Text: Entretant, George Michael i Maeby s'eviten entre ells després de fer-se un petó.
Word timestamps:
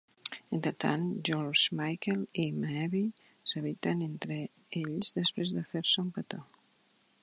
Entretant, 0.55 1.03
George 1.29 1.65
Michael 1.81 2.23
i 2.45 2.47
Maeby 2.63 3.03
s'eviten 3.53 4.03
entre 4.09 4.39
ells 4.83 5.15
després 5.23 5.57
de 5.59 5.69
fer-se 5.75 6.07
un 6.07 6.15
petó. 6.19 6.45